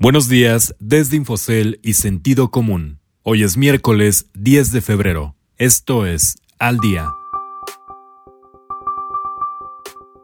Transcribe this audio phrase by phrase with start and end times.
[0.00, 3.00] Buenos días desde Infocel y Sentido Común.
[3.24, 5.34] Hoy es miércoles 10 de febrero.
[5.56, 7.10] Esto es Al Día.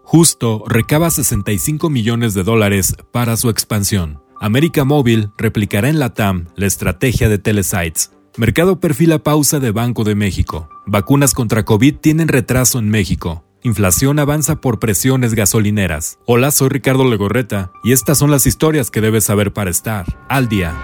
[0.04, 4.22] Justo recaba 65 millones de dólares para su expansión.
[4.40, 8.12] América Móvil replicará en la TAM la estrategia de Telesites.
[8.36, 10.68] Mercado perfila pausa de Banco de México.
[10.86, 13.44] Vacunas contra COVID tienen retraso en México.
[13.66, 16.18] Inflación avanza por presiones gasolineras.
[16.26, 20.50] Hola, soy Ricardo Legorreta y estas son las historias que debes saber para estar al
[20.50, 20.74] día.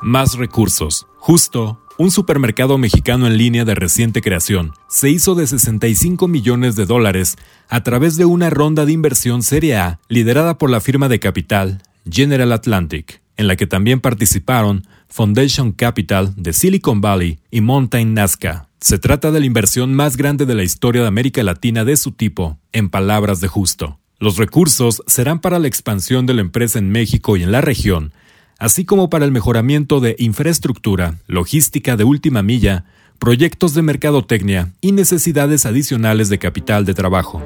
[0.00, 1.06] Más recursos.
[1.18, 6.86] Justo, un supermercado mexicano en línea de reciente creación se hizo de 65 millones de
[6.86, 7.36] dólares
[7.68, 11.82] a través de una ronda de inversión Serie A liderada por la firma de capital
[12.10, 18.68] General Atlantic en la que también participaron Foundation Capital de Silicon Valley y Mountain Nazca.
[18.80, 22.10] Se trata de la inversión más grande de la historia de América Latina de su
[22.10, 24.00] tipo, en palabras de justo.
[24.18, 28.12] Los recursos serán para la expansión de la empresa en México y en la región,
[28.58, 32.84] así como para el mejoramiento de infraestructura, logística de última milla,
[33.20, 37.40] proyectos de mercadotecnia y necesidades adicionales de capital de trabajo.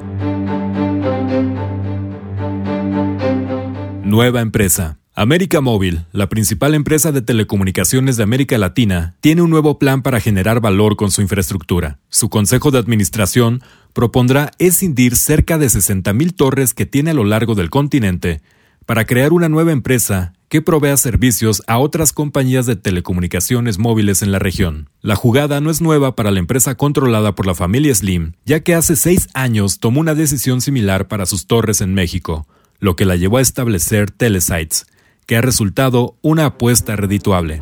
[4.03, 4.97] Nueva empresa.
[5.21, 10.21] América Móvil, la principal empresa de telecomunicaciones de América Latina, tiene un nuevo plan para
[10.21, 11.99] generar valor con su infraestructura.
[12.07, 17.53] Su consejo de administración propondrá escindir cerca de 60.000 torres que tiene a lo largo
[17.53, 18.41] del continente
[18.85, 24.31] para crear una nueva empresa que provea servicios a otras compañías de telecomunicaciones móviles en
[24.31, 24.89] la región.
[25.01, 28.73] La jugada no es nueva para la empresa controlada por la familia Slim, ya que
[28.73, 32.47] hace seis años tomó una decisión similar para sus torres en México,
[32.79, 34.85] lo que la llevó a establecer Telesites,
[35.29, 37.61] que ha resultado una apuesta redituable.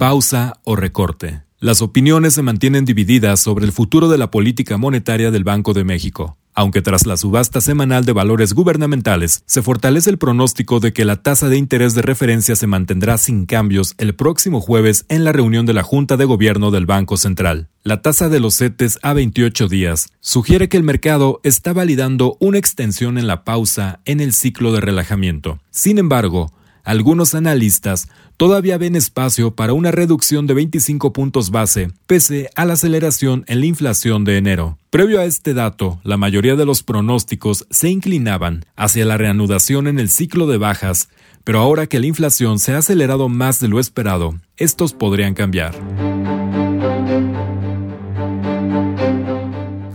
[0.00, 1.42] Pausa o recorte.
[1.60, 5.84] Las opiniones se mantienen divididas sobre el futuro de la política monetaria del Banco de
[5.84, 11.04] México aunque tras la subasta semanal de valores gubernamentales se fortalece el pronóstico de que
[11.04, 15.32] la tasa de interés de referencia se mantendrá sin cambios el próximo jueves en la
[15.32, 17.68] reunión de la Junta de Gobierno del Banco Central.
[17.86, 22.58] La tasa de los CETES a 28 días sugiere que el mercado está validando una
[22.58, 25.60] extensión en la pausa en el ciclo de relajamiento.
[25.70, 26.52] Sin embargo,
[26.82, 32.72] algunos analistas todavía ven espacio para una reducción de 25 puntos base, pese a la
[32.72, 34.78] aceleración en la inflación de enero.
[34.90, 40.00] Previo a este dato, la mayoría de los pronósticos se inclinaban hacia la reanudación en
[40.00, 41.08] el ciclo de bajas,
[41.44, 46.15] pero ahora que la inflación se ha acelerado más de lo esperado, estos podrían cambiar.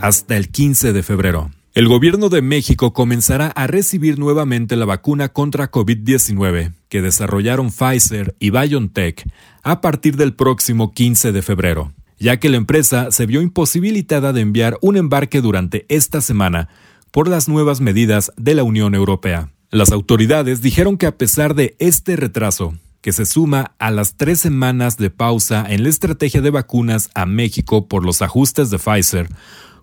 [0.01, 1.51] Hasta el 15 de febrero.
[1.75, 8.35] El gobierno de México comenzará a recibir nuevamente la vacuna contra COVID-19 que desarrollaron Pfizer
[8.39, 9.29] y BioNTech
[9.61, 14.41] a partir del próximo 15 de febrero, ya que la empresa se vio imposibilitada de
[14.41, 16.67] enviar un embarque durante esta semana
[17.11, 19.51] por las nuevas medidas de la Unión Europea.
[19.69, 24.39] Las autoridades dijeron que a pesar de este retraso, que se suma a las tres
[24.39, 29.29] semanas de pausa en la estrategia de vacunas a México por los ajustes de Pfizer,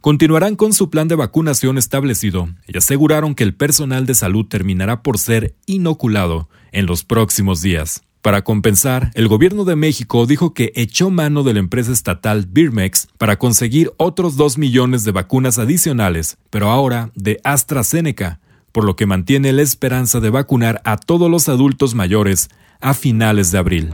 [0.00, 5.02] continuarán con su plan de vacunación establecido y aseguraron que el personal de salud terminará
[5.02, 8.02] por ser inoculado en los próximos días.
[8.22, 13.08] Para compensar, el gobierno de México dijo que echó mano de la empresa estatal Birmex
[13.16, 18.40] para conseguir otros 2 millones de vacunas adicionales, pero ahora de AstraZeneca,
[18.72, 22.48] por lo que mantiene la esperanza de vacunar a todos los adultos mayores
[22.80, 23.90] a finales de abril.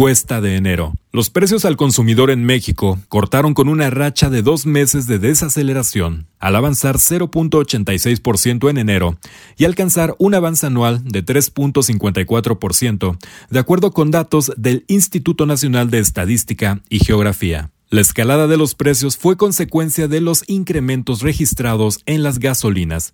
[0.00, 0.94] Cuesta de enero.
[1.12, 6.26] Los precios al consumidor en México cortaron con una racha de dos meses de desaceleración,
[6.38, 9.18] al avanzar 0.86% en enero
[9.58, 13.18] y alcanzar un avance anual de 3.54%,
[13.50, 17.70] de acuerdo con datos del Instituto Nacional de Estadística y Geografía.
[17.90, 23.12] La escalada de los precios fue consecuencia de los incrementos registrados en las gasolinas,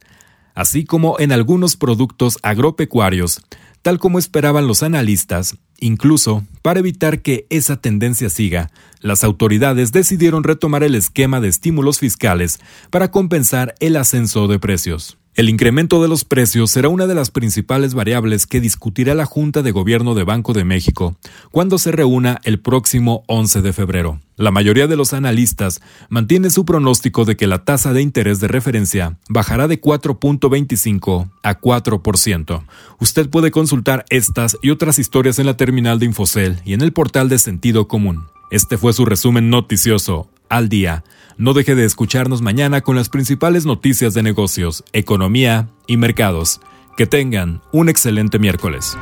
[0.54, 3.42] así como en algunos productos agropecuarios,
[3.86, 10.42] tal como esperaban los analistas, incluso para evitar que esa tendencia siga, las autoridades decidieron
[10.42, 12.58] retomar el esquema de estímulos fiscales
[12.90, 15.18] para compensar el ascenso de precios.
[15.36, 19.60] El incremento de los precios será una de las principales variables que discutirá la Junta
[19.60, 21.14] de Gobierno de Banco de México
[21.50, 24.18] cuando se reúna el próximo 11 de febrero.
[24.36, 28.48] La mayoría de los analistas mantiene su pronóstico de que la tasa de interés de
[28.48, 32.64] referencia bajará de 4.25 a 4%.
[32.98, 36.94] Usted puede consultar estas y otras historias en la terminal de Infocel y en el
[36.94, 38.24] portal de Sentido Común.
[38.50, 41.04] Este fue su resumen noticioso al día.
[41.36, 46.60] No deje de escucharnos mañana con las principales noticias de negocios, economía y mercados.
[46.96, 48.96] Que tengan un excelente miércoles.